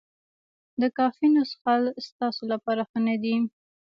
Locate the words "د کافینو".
0.81-1.41